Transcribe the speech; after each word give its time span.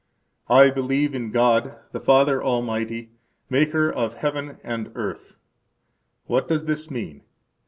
I 0.49 0.71
believe 0.71 1.13
in 1.13 1.29
God 1.29 1.75
the 1.91 1.99
Father 1.99 2.43
Almighty, 2.43 3.11
Maker 3.51 3.91
of 3.91 4.13
heaven 4.15 4.57
and 4.63 4.91
earth. 4.95 5.35
What 6.25 6.47
does 6.47 6.65
this 6.65 6.89
mean? 6.89 7.21